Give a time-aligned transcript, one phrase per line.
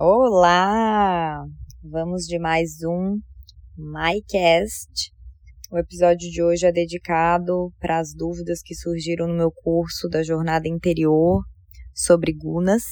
[0.00, 1.44] Olá!
[1.82, 3.18] Vamos de mais um
[3.76, 5.10] MyCast.
[5.72, 10.22] O episódio de hoje é dedicado para as dúvidas que surgiram no meu curso da
[10.22, 11.42] jornada interior
[11.92, 12.84] sobre gunas,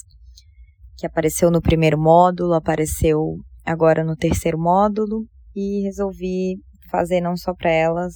[0.98, 6.57] que apareceu no primeiro módulo, apareceu agora no terceiro módulo e resolvi
[6.91, 8.14] fazer não só para elas,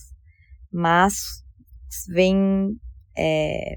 [0.73, 1.15] mas
[2.09, 2.77] vem
[3.17, 3.77] é,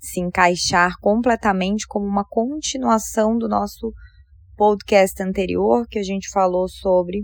[0.00, 3.92] se encaixar completamente como uma continuação do nosso
[4.58, 7.22] podcast anterior, que a gente falou sobre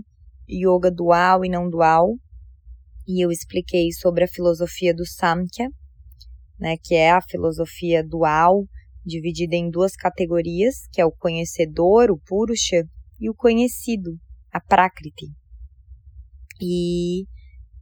[0.49, 2.15] yoga dual e não dual,
[3.05, 5.67] e eu expliquei sobre a filosofia do Samkhya,
[6.57, 8.63] né, que é a filosofia dual,
[9.05, 12.83] dividida em duas categorias, que é o conhecedor, o Purusha,
[13.19, 14.17] e o conhecido,
[14.49, 15.27] a Prakriti.
[16.61, 17.25] E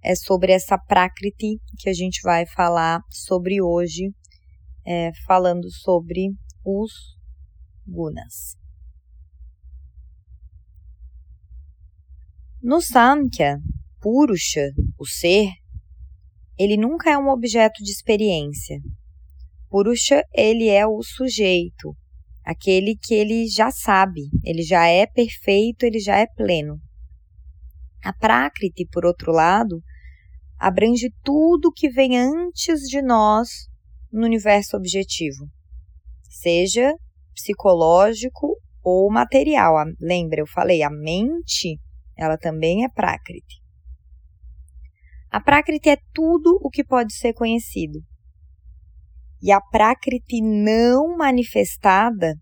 [0.03, 4.11] é sobre essa Prakriti que a gente vai falar sobre hoje,
[4.83, 6.31] é, falando sobre
[6.65, 6.91] os
[7.85, 8.62] gunas.
[12.65, 13.59] No Samkhya,
[13.99, 15.49] Purusha, o ser,
[16.57, 18.79] ele nunca é um objeto de experiência.
[19.69, 21.93] Purusha, ele é o sujeito,
[22.41, 26.79] aquele que ele já sabe, ele já é perfeito, ele já é pleno.
[28.01, 29.83] A Prakriti, por outro lado,
[30.57, 33.49] abrange tudo que vem antes de nós
[34.09, 35.49] no universo objetivo,
[36.29, 36.95] seja
[37.35, 39.75] psicológico ou material.
[39.99, 41.77] Lembra, eu falei, a mente
[42.17, 43.63] ela também é Prakriti.
[45.33, 47.99] A Prakriti é tudo o que pode ser conhecido.
[49.41, 52.35] E a Prakriti não manifestada,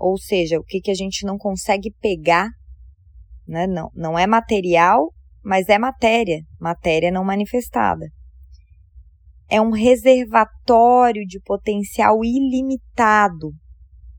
[0.00, 2.48] ou seja, o que, que a gente não consegue pegar,
[3.46, 3.68] né?
[3.68, 8.06] não, não é material, mas é matéria, matéria não manifestada.
[9.48, 13.52] É um reservatório de potencial ilimitado,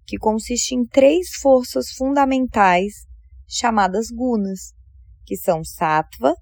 [0.05, 3.05] que consiste em três forças fundamentais
[3.45, 4.76] chamadas gunas
[5.27, 6.33] que são sattva,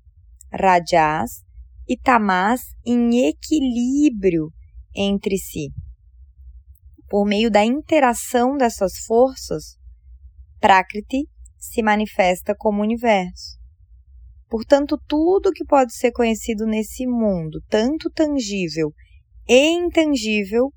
[0.53, 1.43] rajas
[1.87, 4.51] e tamas em equilíbrio
[4.95, 5.69] entre si.
[7.09, 9.77] Por meio da interação dessas forças,
[10.59, 13.59] Prakriti se manifesta como universo.
[14.47, 18.93] Portanto, tudo que pode ser conhecido nesse mundo, tanto tangível
[19.47, 20.71] e intangível,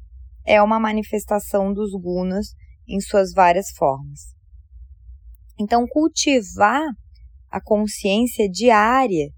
[0.47, 2.49] é uma manifestação dos gunas
[2.89, 4.35] em suas várias formas.
[5.61, 6.89] Então, cultivar
[7.51, 9.29] a consciência diária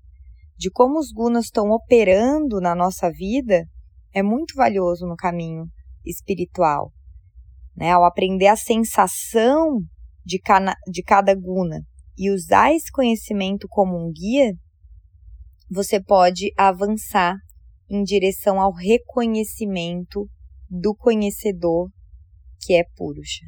[0.57, 3.65] de como os gunas estão operando na nossa vida
[4.13, 5.65] é muito valioso no caminho
[6.05, 6.93] espiritual.
[7.77, 7.93] Né?
[7.93, 9.81] Ao aprender a sensação
[10.25, 11.81] de, cana, de cada guna
[12.19, 14.53] e usar esse conhecimento como um guia,
[15.71, 17.37] você pode avançar
[17.89, 20.29] em direção ao reconhecimento
[20.69, 21.89] do conhecedor
[22.61, 23.47] que é Purusha.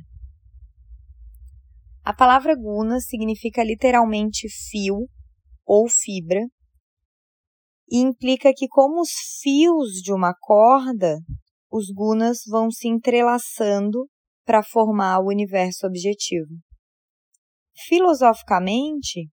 [2.05, 5.09] A palavra guna significa literalmente fio
[5.65, 6.41] ou fibra
[7.89, 11.19] e implica que, como os fios de uma corda,
[11.71, 14.09] os gunas vão se entrelaçando
[14.45, 16.51] para formar o universo objetivo.
[17.87, 19.29] Filosoficamente,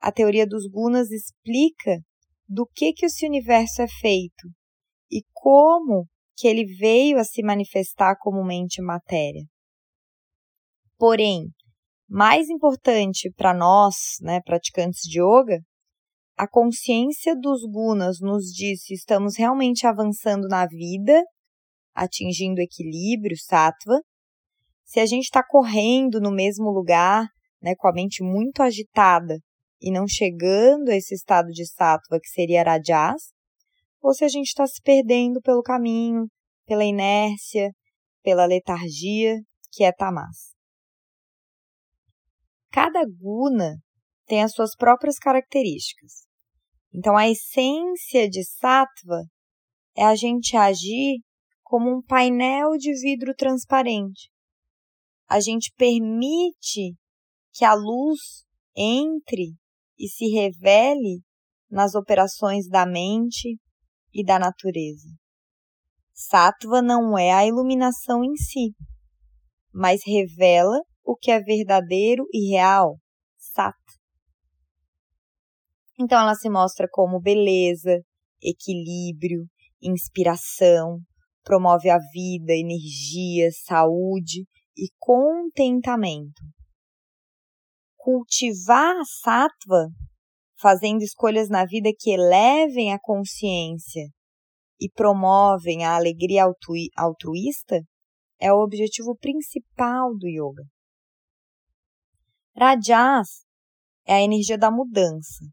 [0.00, 2.00] a teoria dos gunas explica
[2.48, 4.48] do que, que esse universo é feito
[5.10, 9.44] e como que ele veio a se manifestar como mente matéria.
[10.96, 11.48] Porém,
[12.14, 15.58] mais importante para nós, né, praticantes de yoga,
[16.36, 21.24] a consciência dos gunas nos diz se estamos realmente avançando na vida,
[21.92, 24.00] atingindo equilíbrio, sattva,
[24.84, 27.26] se a gente está correndo no mesmo lugar,
[27.60, 29.40] né, com a mente muito agitada
[29.80, 33.32] e não chegando a esse estado de sattva que seria rajas,
[34.00, 36.28] ou se a gente está se perdendo pelo caminho,
[36.64, 37.72] pela inércia,
[38.22, 39.40] pela letargia,
[39.72, 40.53] que é tamas.
[42.74, 43.76] Cada guna
[44.26, 46.26] tem as suas próprias características.
[46.92, 49.22] Então, a essência de sattva
[49.96, 51.20] é a gente agir
[51.62, 54.28] como um painel de vidro transparente.
[55.28, 56.96] A gente permite
[57.52, 58.44] que a luz
[58.76, 59.54] entre
[59.96, 61.22] e se revele
[61.70, 63.56] nas operações da mente
[64.12, 65.08] e da natureza.
[66.12, 68.74] Sattva não é a iluminação em si,
[69.72, 72.98] mas revela o que é verdadeiro e real,
[73.36, 73.76] sat.
[75.98, 78.02] Então ela se mostra como beleza,
[78.42, 79.46] equilíbrio,
[79.80, 80.98] inspiração,
[81.44, 84.44] promove a vida, energia, saúde
[84.76, 86.42] e contentamento.
[87.96, 89.88] Cultivar a sattva,
[90.58, 94.08] fazendo escolhas na vida que elevem a consciência
[94.80, 96.44] e promovem a alegria
[96.96, 97.80] altruísta,
[98.40, 100.64] é o objetivo principal do yoga.
[102.56, 103.44] Rajas
[104.06, 105.44] é a energia da mudança.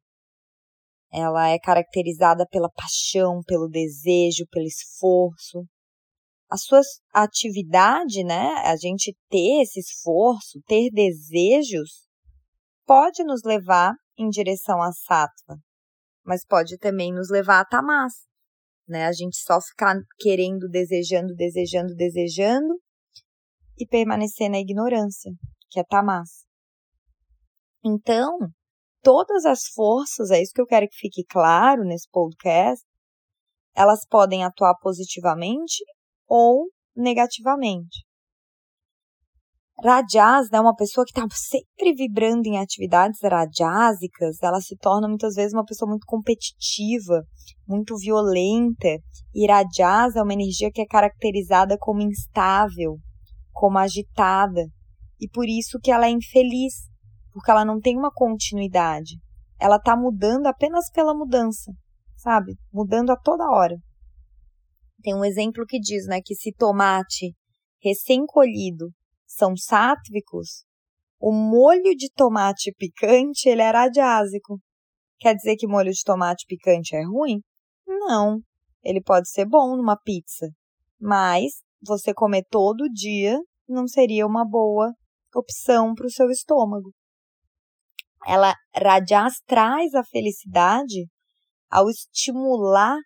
[1.12, 5.66] Ela é caracterizada pela paixão, pelo desejo, pelo esforço.
[6.50, 6.82] A sua
[7.14, 12.08] atividade, né, a gente ter esse esforço, ter desejos,
[12.86, 15.58] pode nos levar em direção a sattva,
[16.26, 18.14] mas pode também nos levar a tamas,
[18.88, 19.06] né?
[19.06, 22.74] A gente só ficar querendo, desejando, desejando, desejando
[23.78, 25.32] e permanecer na ignorância,
[25.70, 26.51] que é tamas.
[27.84, 28.38] Então,
[29.02, 32.86] todas as forças, é isso que eu quero que fique claro nesse podcast,
[33.76, 35.84] elas podem atuar positivamente
[36.28, 38.06] ou negativamente.
[39.84, 45.34] Rajas, né, uma pessoa que está sempre vibrando em atividades rajásicas, ela se torna muitas
[45.34, 47.24] vezes uma pessoa muito competitiva,
[47.68, 49.00] muito violenta.
[49.34, 52.98] E Rajas é uma energia que é caracterizada como instável,
[53.52, 54.68] como agitada,
[55.20, 56.91] e por isso que ela é infeliz,
[57.32, 59.16] porque ela não tem uma continuidade.
[59.60, 61.72] Ela está mudando apenas pela mudança,
[62.18, 62.56] sabe?
[62.74, 63.76] Mudando a toda hora.
[65.02, 67.36] Tem um exemplo que diz, né, que se tomate
[67.82, 68.90] recém-colhido
[69.26, 70.66] são sátvicos,
[71.20, 74.60] o molho de tomate picante ele era adiásico.
[75.20, 77.42] Quer dizer que molho de tomate picante é ruim?
[77.88, 78.40] Não.
[78.84, 80.48] Ele pode ser bom numa pizza,
[81.00, 83.40] mas você comer todo dia
[83.70, 84.92] não seria uma boa
[85.36, 86.92] opção para o seu estômago.
[88.26, 91.08] Ela Rajas traz a felicidade
[91.70, 92.98] ao estimular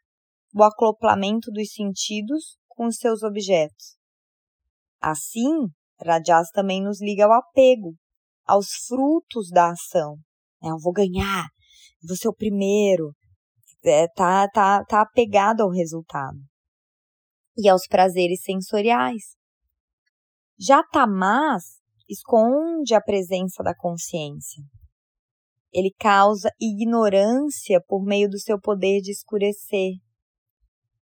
[0.54, 3.96] o acoplamento dos sentidos com os seus objetos.
[5.02, 5.68] Assim,
[6.00, 7.96] Rajas também nos liga ao apego,
[8.46, 10.18] aos frutos da ação.
[10.64, 11.48] É, eu vou ganhar,
[12.08, 13.14] vou ser o primeiro.
[13.84, 16.38] É, tá, tá, tá apegado ao resultado.
[17.58, 19.36] E aos prazeres sensoriais.
[20.58, 21.80] Já Tamás
[22.10, 24.64] esconde a presença da consciência.
[25.76, 29.96] Ele causa ignorância por meio do seu poder de escurecer.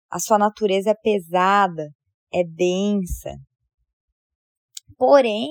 [0.10, 1.90] A sua natureza é pesada,
[2.31, 3.31] é densa,
[5.02, 5.50] Porém,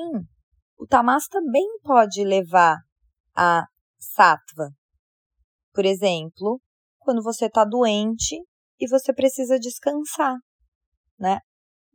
[0.78, 2.76] o tamas também pode levar
[3.36, 3.64] a
[3.98, 4.70] sattva.
[5.74, 6.60] Por exemplo,
[7.00, 8.40] quando você está doente
[8.78, 10.36] e você precisa descansar,
[11.18, 11.40] né?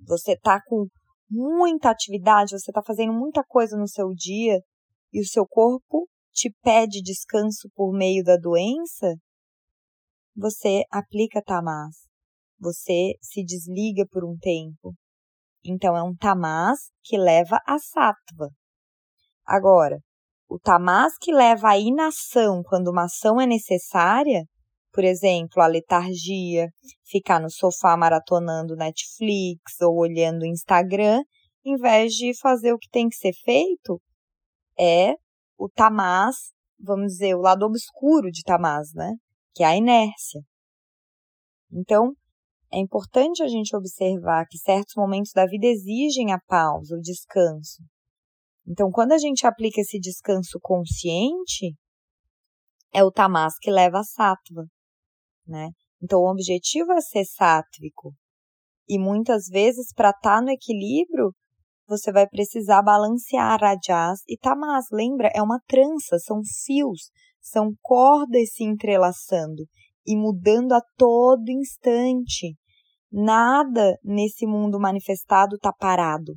[0.06, 0.88] Você está com
[1.30, 4.60] muita atividade, você está fazendo muita coisa no seu dia
[5.14, 9.16] e o seu corpo te pede descanso por meio da doença,
[10.36, 11.96] você aplica tamas.
[12.60, 14.94] Você se desliga por um tempo.
[15.64, 18.50] Então, é um tamas que leva a sattva.
[19.46, 19.98] Agora,
[20.50, 24.44] o tamas que leva à inação quando uma ação é necessária,
[24.92, 26.68] por exemplo, a letargia,
[27.06, 31.24] ficar no sofá maratonando Netflix ou olhando Instagram,
[31.66, 34.02] em vez de fazer o que tem que ser feito,
[34.78, 35.16] é
[35.58, 36.36] o tamas,
[36.80, 39.14] vamos dizer, o lado obscuro de tamas, né?
[39.54, 40.42] Que é a inércia.
[41.72, 42.14] Então,
[42.72, 47.84] é importante a gente observar que certos momentos da vida exigem a pausa, o descanso.
[48.68, 51.76] Então, quando a gente aplica esse descanso consciente,
[52.94, 54.66] é o tamas que leva a sattva,
[55.48, 55.70] né?
[56.02, 58.14] Então, o objetivo é ser sátvico.
[58.88, 61.32] E muitas vezes, para estar tá no equilíbrio,
[61.88, 64.86] você vai precisar balancear rajas e tamas.
[64.92, 65.30] Lembra?
[65.34, 69.64] É uma trança, são fios, são cordas se entrelaçando
[70.06, 72.56] e mudando a todo instante.
[73.12, 76.34] Nada nesse mundo manifestado está parado.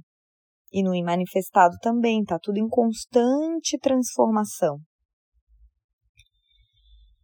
[0.73, 4.79] E no imanifestado também, está tudo em constante transformação.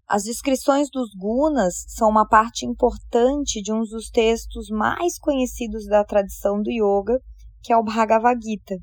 [0.08, 6.04] As descrições dos gunas são uma parte importante de um dos textos mais conhecidos da
[6.04, 7.18] tradição do yoga,
[7.64, 8.76] que é o Bhagavad Gita.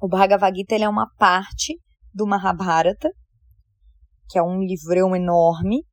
[0.00, 1.76] O Bhagavad Gita ele é uma parte
[2.14, 3.10] do Mahabharata,
[4.30, 5.84] que é um livrão enorme,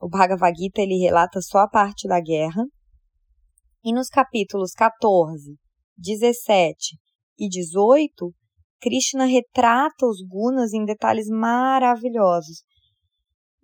[0.00, 2.64] o Bhagavad Gita ele relata só a parte da guerra.
[3.84, 5.56] E nos capítulos 14,
[5.96, 6.98] 17
[7.38, 8.34] e 18,
[8.80, 12.64] Krishna retrata os gunas em detalhes maravilhosos.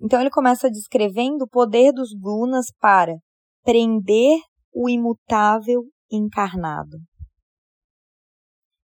[0.01, 3.17] Então ele começa descrevendo o poder dos gunas para
[3.65, 4.39] prender
[4.73, 6.99] o imutável encarnado.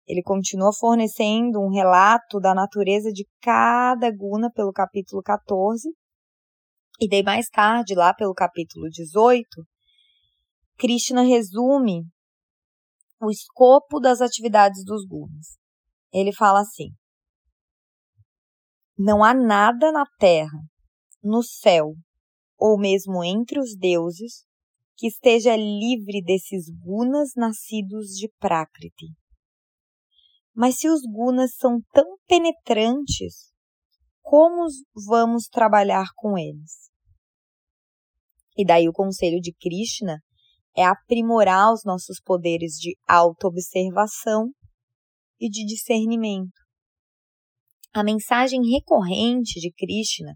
[0.06, 5.88] Ele continua fornecendo um relato da natureza de cada guna pelo capítulo 14
[7.00, 9.46] e daí mais tarde, lá pelo capítulo 18,
[10.78, 12.04] Krishna resume
[13.20, 15.58] o escopo das atividades dos gunas.
[16.12, 16.90] Ele fala assim:
[18.96, 20.60] Não há nada na terra,
[21.22, 21.94] no céu
[22.56, 24.44] ou mesmo entre os deuses
[24.96, 29.06] que esteja livre desses gunas nascidos de Prakriti.
[30.54, 33.52] Mas se os gunas são tão penetrantes,
[34.22, 34.66] como
[35.06, 36.90] vamos trabalhar com eles?
[38.56, 40.20] E daí o conselho de Krishna
[40.76, 44.50] é aprimorar os nossos poderes de autoobservação
[45.40, 46.52] e de discernimento.
[47.92, 50.34] A mensagem recorrente de Krishna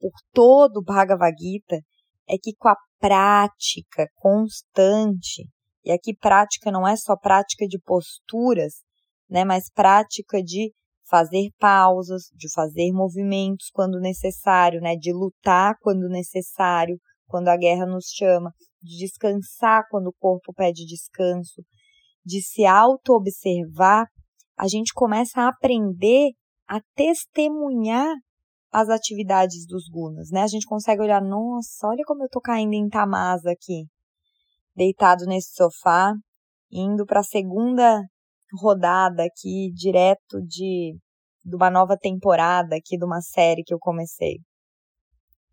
[0.00, 1.80] por todo o Bhagavad Gita
[2.28, 5.48] é que com a prática constante,
[5.84, 8.82] e aqui prática não é só prática de posturas,
[9.28, 10.72] né, mas prática de
[11.08, 17.86] fazer pausas, de fazer movimentos quando necessário, né, de lutar quando necessário, quando a guerra
[17.86, 21.62] nos chama, de descansar quando o corpo pede descanso,
[22.24, 24.06] de se auto-observar,
[24.56, 26.30] a gente começa a aprender
[26.66, 28.14] a testemunhar
[28.70, 30.42] as atividades dos gunas, né?
[30.42, 33.86] A gente consegue olhar, nossa, olha como eu tô caindo em tamasa aqui,
[34.76, 36.12] deitado nesse sofá,
[36.70, 38.02] indo para a segunda
[38.52, 40.96] rodada aqui, direto de,
[41.44, 44.36] de uma nova temporada aqui de uma série que eu comecei.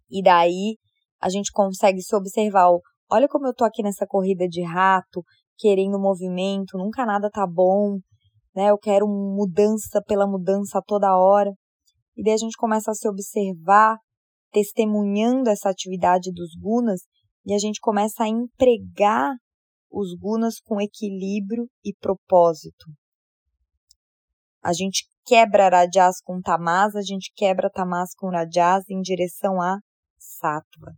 [0.10, 0.78] E daí
[1.22, 2.70] a gente consegue se observar,
[3.12, 5.24] olha como eu tô aqui nessa corrida de rato,
[5.58, 7.98] querendo movimento, nunca nada tá bom,
[8.56, 8.70] né?
[8.70, 11.52] Eu quero mudança pela mudança toda hora.
[12.16, 13.98] E daí a gente começa a se observar,
[14.52, 17.02] testemunhando essa atividade dos gunas,
[17.46, 19.36] e a gente começa a empregar
[19.96, 22.86] os gunas com equilíbrio e propósito.
[24.62, 29.78] A gente quebra Rajas com Tamas, a gente quebra Tamas com Rajas em direção a
[30.20, 30.92] Sattva.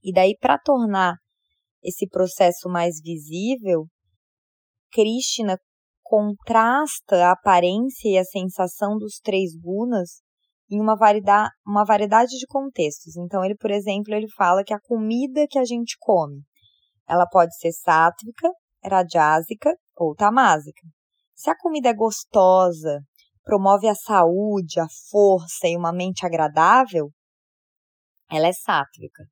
[0.00, 1.16] E daí, para tornar
[1.82, 3.86] esse processo mais visível,
[4.92, 5.58] Krishna
[6.04, 10.22] contrasta a aparência e a sensação dos três gunas
[10.70, 13.16] em uma variedade, uma variedade de contextos.
[13.16, 16.42] Então, ele, por exemplo, ele fala que a comida que a gente come,
[17.10, 18.48] ela pode ser sátvica,
[18.84, 20.86] rajásica ou tamásica.
[21.34, 23.00] Se a comida é gostosa,
[23.42, 27.10] promove a saúde, a força e uma mente agradável,
[28.30, 29.24] ela é sátvica.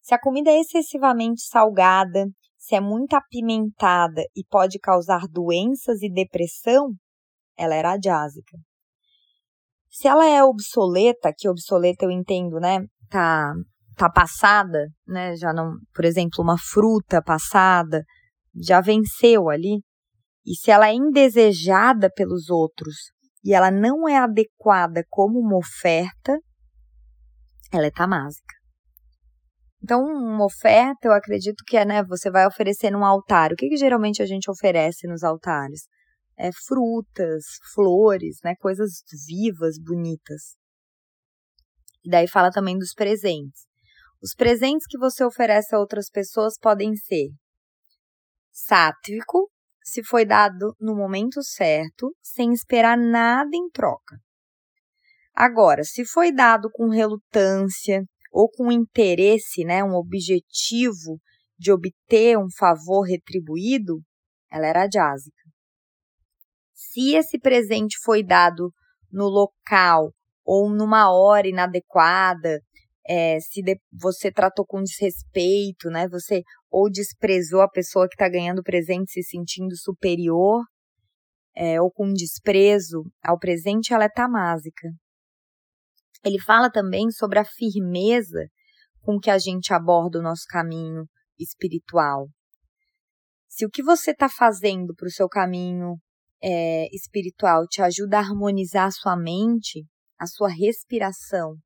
[0.00, 2.24] Se a comida é excessivamente salgada,
[2.56, 6.94] se é muito apimentada e pode causar doenças e depressão,
[7.54, 8.56] ela era adiásica.
[9.90, 12.78] Se ela é obsoleta, que obsoleta eu entendo, né?
[13.10, 13.52] Tá,
[13.98, 15.36] tá passada, né?
[15.36, 18.04] Já não, por exemplo, uma fruta passada,
[18.54, 19.82] já venceu ali.
[20.46, 22.94] E se ela é indesejada pelos outros
[23.44, 26.38] e ela não é adequada como uma oferta,
[27.72, 28.54] ela é tamásica.
[29.82, 33.52] Então, uma oferta, eu acredito que é, né, você vai oferecer num altar.
[33.52, 35.82] O que, que geralmente a gente oferece nos altares?
[36.36, 40.56] É frutas, flores, né, coisas vivas, bonitas.
[42.04, 43.67] E daí fala também dos presentes.
[44.22, 47.28] Os presentes que você oferece a outras pessoas podem ser
[48.50, 49.50] sátrico,
[49.82, 54.16] se foi dado no momento certo, sem esperar nada em troca.
[55.34, 61.20] Agora, se foi dado com relutância, ou com interesse, né, um objetivo
[61.58, 64.00] de obter um favor retribuído,
[64.50, 65.42] ela era ajásica.
[66.74, 68.72] Se esse presente foi dado
[69.10, 70.12] no local
[70.44, 72.60] ou numa hora inadequada,
[73.08, 78.28] é, se de, você tratou com desrespeito, né, você ou desprezou a pessoa que está
[78.28, 80.62] ganhando o presente se sentindo superior,
[81.56, 84.88] é, ou com desprezo ao presente, ela é tamásica.
[86.24, 88.46] Ele fala também sobre a firmeza
[89.00, 91.04] com que a gente aborda o nosso caminho
[91.38, 92.28] espiritual.
[93.48, 95.96] Se o que você está fazendo para o seu caminho
[96.42, 99.86] é, espiritual te ajuda a harmonizar a sua mente,
[100.18, 101.56] a sua respiração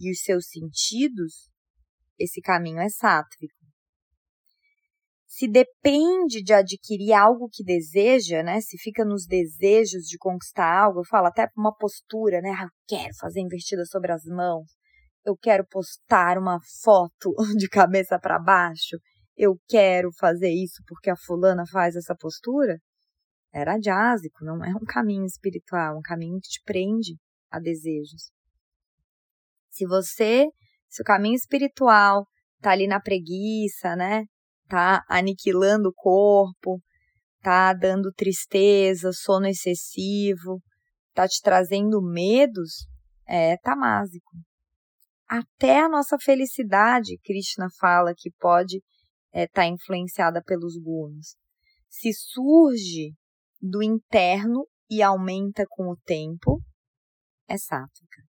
[0.00, 1.50] e os seus sentidos,
[2.18, 3.60] esse caminho é sátrico
[5.30, 8.60] se depende de adquirir algo que deseja, né?
[8.60, 12.50] Se fica nos desejos de conquistar algo, eu falo até uma postura, né?
[12.50, 14.66] Ah, eu quero fazer invertida sobre as mãos.
[15.24, 18.98] Eu quero postar uma foto de cabeça para baixo.
[19.36, 22.80] Eu quero fazer isso porque a fulana faz essa postura.
[23.54, 27.16] Era jásico, não é um caminho espiritual, é um caminho que te prende
[27.52, 28.32] a desejos.
[29.70, 30.46] Se você,
[30.88, 32.26] se o caminho espiritual
[32.60, 34.24] tá ali na preguiça, né?
[34.70, 36.80] tá aniquilando o corpo,
[37.42, 40.62] tá dando tristeza, sono excessivo,
[41.12, 42.86] tá te trazendo medos,
[43.26, 44.30] é tamásico.
[45.28, 48.84] Até a nossa felicidade, Krishna fala que pode estar
[49.32, 51.36] é, tá influenciada pelos gunas.
[51.88, 53.12] Se surge
[53.60, 56.60] do interno e aumenta com o tempo,
[57.48, 58.29] é sátrica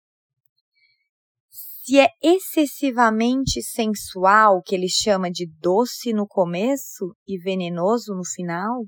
[1.84, 8.86] se é excessivamente sensual, que ele chama de doce no começo e venenoso no final,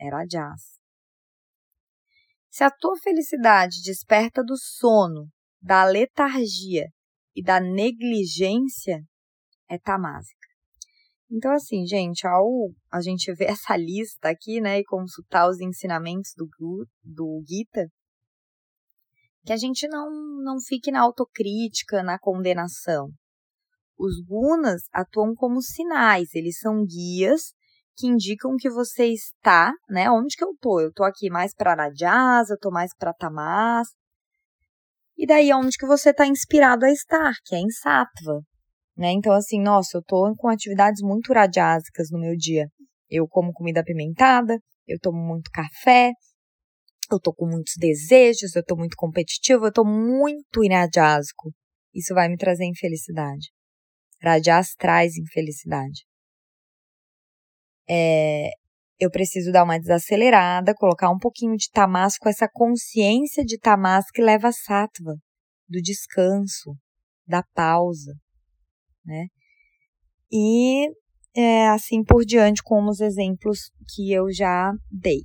[0.00, 0.78] era jazz.
[2.48, 5.28] Se a tua felicidade desperta do sono,
[5.60, 6.86] da letargia
[7.34, 9.02] e da negligência,
[9.68, 10.46] é tamásica.
[11.28, 16.30] Então, assim, gente, ao a gente ver essa lista aqui, né, e consultar os ensinamentos
[16.36, 16.46] do,
[17.02, 17.88] do Gita,
[19.44, 20.10] que a gente não,
[20.42, 23.08] não fique na autocrítica, na condenação.
[23.98, 27.52] Os gunas atuam como sinais, eles são guias
[27.96, 30.10] que indicam que você está, né?
[30.10, 30.80] Onde que eu tô?
[30.80, 33.88] Eu tô aqui mais para Rajas, eu tô mais para Tamas.
[35.16, 38.40] E daí onde que você está inspirado a estar, que é em Sattva,
[38.96, 39.12] né?
[39.12, 42.66] Então assim, nossa, eu tô com atividades muito rajásicas no meu dia.
[43.10, 46.12] Eu como comida apimentada, eu tomo muito café,
[47.14, 51.52] eu tô com muitos desejos, eu tô muito competitivo, eu tô muito irajásico.
[51.94, 53.50] Isso vai me trazer infelicidade.
[54.22, 56.02] Rajas traz infelicidade
[57.88, 58.50] é,
[58.98, 64.10] eu preciso dar uma desacelerada, colocar um pouquinho de tamas com essa consciência de tamas
[64.10, 65.14] que leva a sattva,
[65.68, 66.74] do descanso,
[67.26, 68.14] da pausa,
[69.04, 69.26] né?
[70.30, 70.88] E
[71.34, 75.20] é, assim por diante, como os exemplos que eu já dei.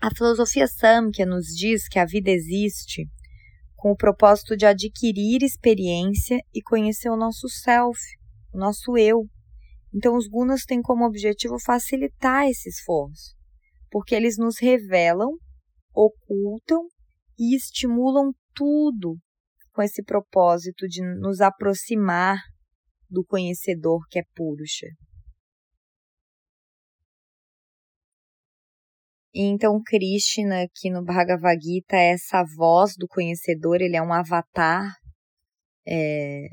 [0.00, 3.08] A filosofia Samkhya nos diz que a vida existe
[3.74, 7.98] com o propósito de adquirir experiência e conhecer o nosso self,
[8.52, 9.28] o nosso eu,
[9.96, 13.34] então, os gunas têm como objetivo facilitar esse esforço,
[13.90, 15.30] porque eles nos revelam,
[15.94, 16.86] ocultam
[17.38, 19.16] e estimulam tudo
[19.72, 22.38] com esse propósito de nos aproximar
[23.08, 24.88] do conhecedor que é Purusha.
[29.42, 34.94] Então Krishna aqui no Bhagavad Gita é essa voz do conhecedor, ele é um avatar
[35.86, 36.46] é,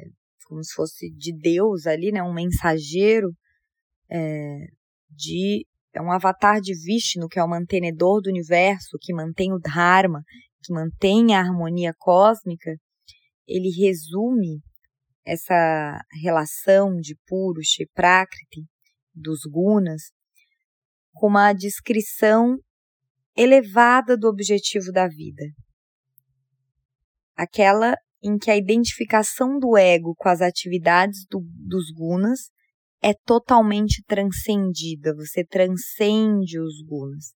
[0.54, 2.22] como se fosse de Deus ali, né?
[2.22, 3.32] Um mensageiro
[4.10, 4.68] é,
[5.10, 9.60] de é um avatar de Vishnu, que é o mantenedor do universo, que mantém o
[9.60, 10.24] Dharma,
[10.64, 12.76] que mantém a harmonia cósmica,
[13.48, 14.60] ele resume
[15.24, 18.66] essa relação de Purusha e Prakriti,
[19.14, 20.12] dos gunas,
[21.14, 22.58] com uma descrição
[23.36, 25.44] elevada do objetivo da vida.
[27.36, 32.52] Aquela em que a identificação do ego com as atividades do, dos gunas
[33.02, 37.34] é totalmente transcendida, você transcende os gunas.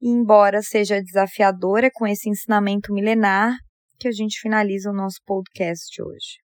[0.00, 3.56] E embora seja desafiadora com esse ensinamento milenar,
[3.98, 6.38] que a gente finaliza o nosso podcast hoje.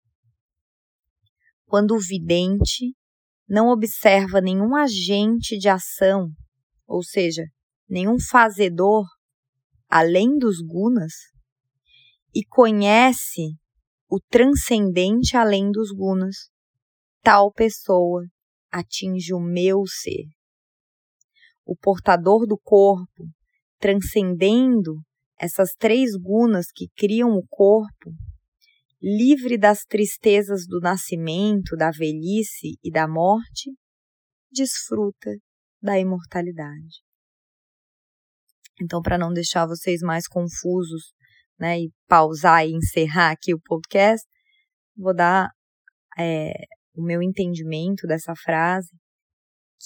[1.66, 2.94] Quando o vidente
[3.48, 6.31] não observa nenhum agente de ação,
[6.87, 7.44] ou seja,
[7.90, 9.05] nenhum fazedor
[9.90, 11.12] além dos gunas,
[12.33, 13.57] e conhece
[14.09, 16.48] o transcendente além dos gunas,
[17.22, 18.24] tal pessoa
[18.70, 20.26] atinge o meu ser.
[21.66, 23.29] O portador do corpo,
[23.81, 25.00] transcendendo
[25.37, 28.12] essas três gunas que criam o corpo,
[29.03, 33.72] livre das tristezas do nascimento, da velhice e da morte,
[34.53, 35.31] desfruta
[35.83, 37.10] da imortalidade.
[38.81, 41.12] Então, para não deixar vocês mais confusos
[41.59, 44.27] né, e pausar e encerrar aqui o podcast,
[44.97, 45.51] vou dar
[46.19, 46.53] é,
[46.95, 48.90] o meu entendimento dessa frase,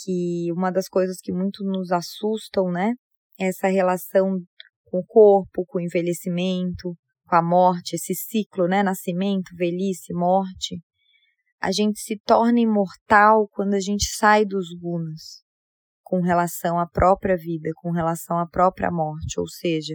[0.02, 2.94] que uma das coisas que muito nos assustam, né,
[3.38, 4.38] é essa relação
[4.84, 10.80] com o corpo, com o envelhecimento, com a morte, esse ciclo, né, nascimento, velhice, morte.
[11.60, 15.43] A gente se torna imortal quando a gente sai dos gunas
[16.04, 19.94] com relação à própria vida, com relação à própria morte, ou seja,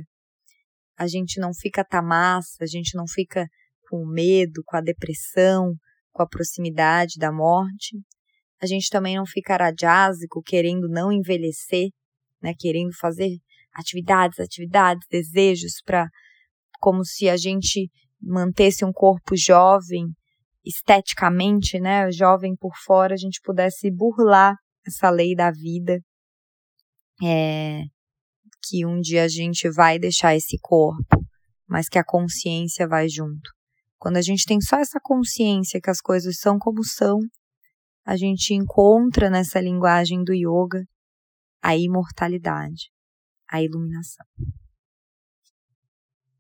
[0.98, 3.48] a gente não fica tamassa, a gente não fica
[3.90, 5.74] com medo, com a depressão,
[6.12, 7.96] com a proximidade da morte.
[8.62, 11.90] A gente também não fica arajásico, querendo não envelhecer,
[12.42, 13.38] né, querendo fazer
[13.74, 16.10] atividades, atividades, desejos para
[16.82, 17.90] como se a gente
[18.22, 20.06] mantesse um corpo jovem
[20.66, 26.00] esteticamente, né, jovem por fora, a gente pudesse burlar essa lei da vida.
[27.24, 27.84] É,
[28.64, 31.26] que um dia a gente vai deixar esse corpo,
[31.68, 33.52] mas que a consciência vai junto.
[33.98, 37.20] Quando a gente tem só essa consciência que as coisas são como são,
[38.06, 40.86] a gente encontra nessa linguagem do yoga
[41.62, 42.90] a imortalidade,
[43.50, 44.26] a iluminação.